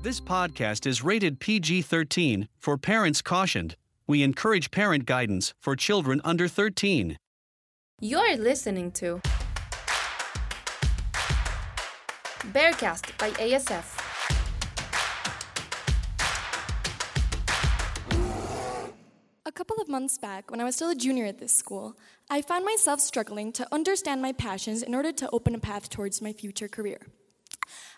[0.00, 3.74] This podcast is rated PG 13 for parents cautioned.
[4.06, 7.16] We encourage parent guidance for children under 13.
[8.00, 9.20] You're listening to
[12.52, 13.98] Bearcast by ASF.
[19.44, 21.96] A couple of months back, when I was still a junior at this school,
[22.30, 26.22] I found myself struggling to understand my passions in order to open a path towards
[26.22, 27.00] my future career.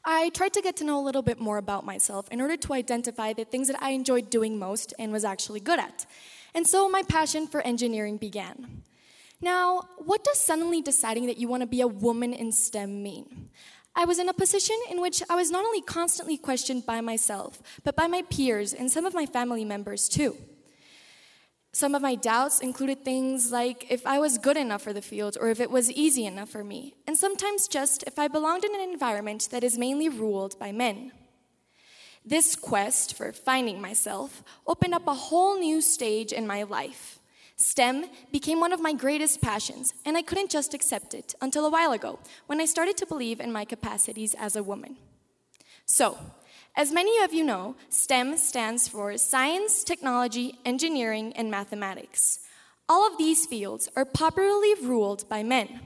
[0.05, 2.73] I tried to get to know a little bit more about myself in order to
[2.73, 6.07] identify the things that I enjoyed doing most and was actually good at.
[6.55, 8.83] And so my passion for engineering began.
[9.41, 13.51] Now, what does suddenly deciding that you want to be a woman in STEM mean?
[13.95, 17.61] I was in a position in which I was not only constantly questioned by myself,
[17.83, 20.37] but by my peers and some of my family members too.
[21.73, 25.39] Some of my doubts included things like if I was good enough for the field
[25.41, 28.75] or if it was easy enough for me, and sometimes just if I belonged in
[28.75, 31.13] an environment that is mainly ruled by men.
[32.25, 37.21] This quest for finding myself opened up a whole new stage in my life.
[37.57, 41.71] STEM became one of my greatest passions, and I couldn't just accept it until a
[41.71, 44.97] while ago when I started to believe in my capacities as a woman.
[45.87, 46.19] So,
[46.81, 52.39] as many of you know, STEM stands for Science, Technology, Engineering, and Mathematics.
[52.89, 55.81] All of these fields are popularly ruled by men.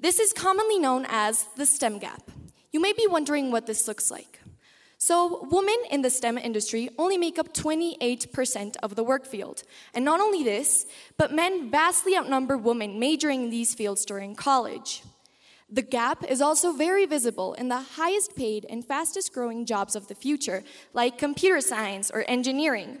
[0.00, 2.28] This is commonly known as the STEM gap.
[2.72, 4.40] You may be wondering what this looks like.
[4.98, 9.62] So, women in the STEM industry only make up 28% of the work field.
[9.94, 15.04] And not only this, but men vastly outnumber women majoring in these fields during college.
[15.70, 20.08] The gap is also very visible in the highest paid and fastest growing jobs of
[20.08, 20.62] the future,
[20.92, 22.98] like computer science or engineering.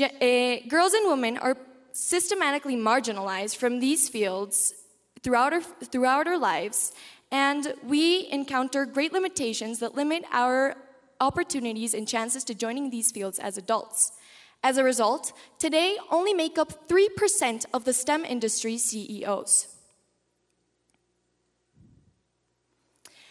[0.00, 1.56] uh, girls and women are
[1.92, 4.74] systematically marginalized from these fields
[5.22, 6.92] throughout our, throughout our lives,
[7.30, 10.76] and we encounter great limitations that limit our
[11.20, 14.12] opportunities and chances to joining these fields as adults.
[14.62, 19.77] As a result, today only make up 3% of the STEM industry CEOs.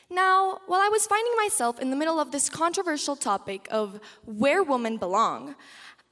[0.09, 4.63] Now, while I was finding myself in the middle of this controversial topic of where
[4.63, 5.56] women belong,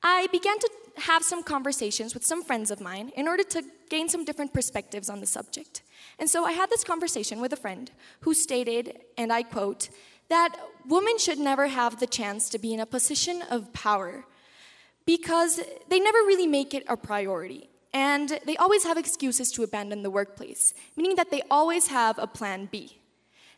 [0.03, 4.09] I began to have some conversations with some friends of mine in order to gain
[4.09, 5.81] some different perspectives on the subject.
[6.19, 7.91] And so I had this conversation with a friend
[8.21, 9.89] who stated, and I quote,
[10.29, 10.55] that
[10.87, 14.25] women should never have the chance to be in a position of power
[15.05, 17.69] because they never really make it a priority.
[17.93, 22.27] And they always have excuses to abandon the workplace, meaning that they always have a
[22.27, 22.97] plan B.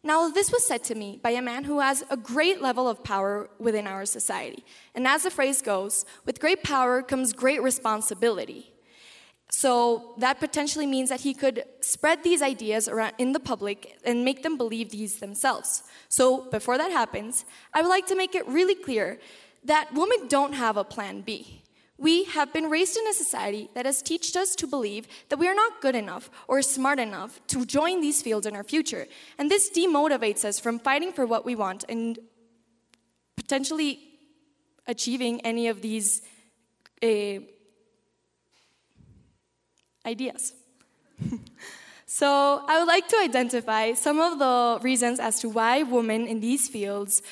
[0.04, 3.04] Now, this was said to me by a man who has a great level of
[3.04, 4.64] power within our society.
[4.96, 8.74] And as the phrase goes, with great power comes great responsibility.
[9.50, 14.26] So that potentially means that he could spread these ideas around in the public and
[14.26, 15.84] make them believe these themselves.
[16.10, 19.20] So before that happens, I would like to make it really clear
[19.64, 21.62] that women don't have a plan B.
[21.98, 25.48] We have been raised in a society that has taught us to believe that we
[25.48, 29.08] are not good enough or smart enough to join these fields in our future.
[29.40, 32.20] And this demotivates us from fighting for what we want and
[33.36, 34.00] potentially
[34.86, 36.22] achieving any of these
[37.02, 37.40] uh,
[40.06, 40.54] ideas.
[42.06, 46.42] so, I would like to identify some of the reasons as to why women in
[46.42, 47.24] these fields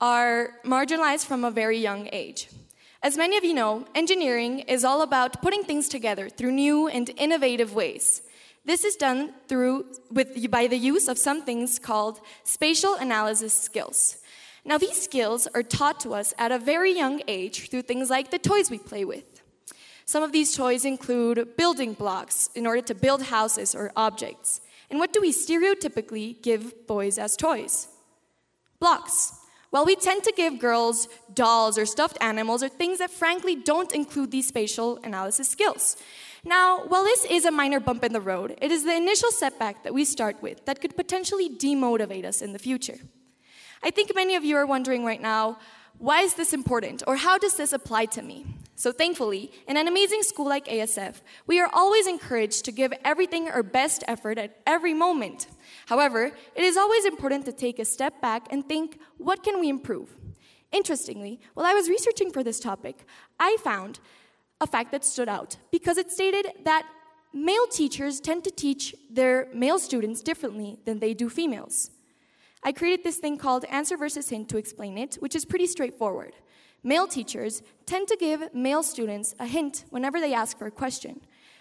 [0.00, 2.48] are marginalized from a very young age.
[3.04, 7.10] As many of you know, engineering is all about putting things together through new and
[7.18, 8.22] innovative ways.
[8.64, 14.16] This is done through, with, by the use of some things called spatial analysis skills.
[14.64, 18.30] Now, these skills are taught to us at a very young age through things like
[18.30, 19.42] the toys we play with.
[20.06, 24.62] Some of these toys include building blocks in order to build houses or objects.
[24.88, 27.86] And what do we stereotypically give boys as toys?
[28.80, 29.43] Blocks.
[29.74, 33.92] Well, we tend to give girls dolls or stuffed animals or things that frankly don't
[33.92, 35.96] include these spatial analysis skills.
[36.44, 39.82] Now, while this is a minor bump in the road, it is the initial setback
[39.82, 42.98] that we start with that could potentially demotivate us in the future.
[43.82, 45.58] I think many of you are wondering right now,
[45.98, 48.46] why is this important or how does this apply to me?
[48.76, 53.48] So, thankfully, in an amazing school like ASF, we are always encouraged to give everything
[53.48, 55.48] our best effort at every moment.
[55.86, 59.68] However, it is always important to take a step back and think, what can we
[59.68, 60.16] improve?
[60.72, 63.06] Interestingly, while I was researching for this topic,
[63.38, 64.00] I found
[64.60, 66.86] a fact that stood out because it stated that
[67.32, 71.90] male teachers tend to teach their male students differently than they do females.
[72.62, 76.32] I created this thing called answer versus hint to explain it, which is pretty straightforward.
[76.82, 81.20] Male teachers tend to give male students a hint whenever they ask for a question.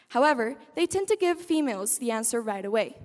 [0.10, 2.96] However, they tend to give females the answer right away.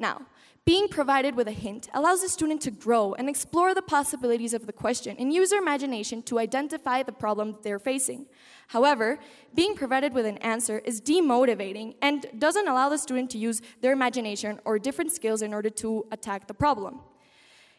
[0.00, 0.22] Now,
[0.64, 4.66] being provided with a hint allows the student to grow and explore the possibilities of
[4.66, 8.26] the question and use their imagination to identify the problem they're facing.
[8.68, 9.18] However,
[9.54, 13.92] being provided with an answer is demotivating and doesn't allow the student to use their
[13.92, 17.00] imagination or different skills in order to attack the problem.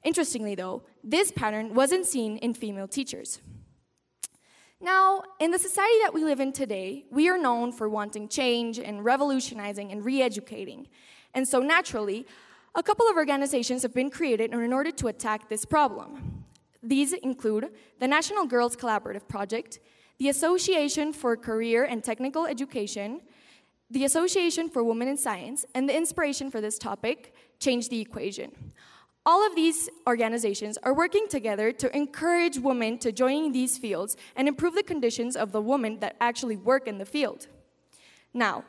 [0.04, 3.42] Interestingly, though, this pattern wasn't seen in female teachers.
[4.84, 8.80] Now, in the society that we live in today, we are known for wanting change
[8.80, 10.88] and revolutionizing and re educating.
[11.34, 12.26] And so, naturally,
[12.76, 16.46] a couple of organizations have been created in order to attack this problem.
[16.84, 17.70] These include
[18.00, 19.80] the National Girls Collaborative Project,
[20.18, 23.22] the Association for Career and Technical Education,
[23.90, 28.52] the Association for Women in Science, and the inspiration for this topic, Change the Equation.
[29.26, 34.48] All of these organizations are working together to encourage women to join these fields and
[34.48, 37.48] improve the conditions of the women that actually work in the field.
[38.34, 38.64] Now,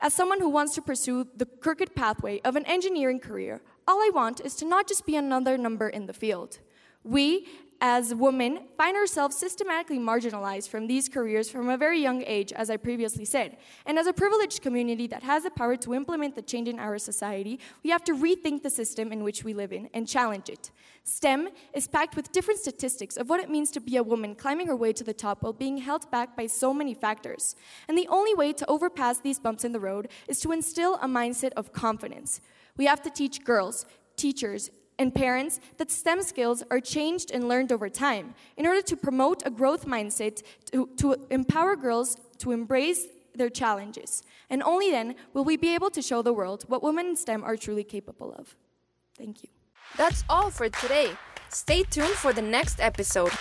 [0.00, 4.10] as someone who wants to pursue the crooked pathway of an engineering career, all I
[4.12, 6.58] want is to not just be another number in the field.
[7.02, 7.48] We,
[7.80, 12.70] as women, find ourselves systematically marginalized from these careers from a very young age, as
[12.70, 13.56] I previously said.
[13.84, 16.98] And as a privileged community that has the power to implement the change in our
[16.98, 20.70] society, we have to rethink the system in which we live in and challenge it.
[21.04, 24.66] STEM is packed with different statistics of what it means to be a woman climbing
[24.66, 27.54] her way to the top while being held back by so many factors.
[27.88, 31.06] And the only way to overpass these bumps in the road is to instill a
[31.06, 32.40] mindset of confidence.
[32.76, 33.86] We have to teach girls,
[34.16, 38.96] teachers, and parents that STEM skills are changed and learned over time in order to
[38.96, 44.22] promote a growth mindset to, to empower girls to embrace their challenges.
[44.48, 47.44] And only then will we be able to show the world what women in STEM
[47.44, 48.56] are truly capable of.
[49.18, 49.50] Thank you.
[49.96, 51.12] That's all for today.
[51.48, 53.32] Stay tuned for the next episode.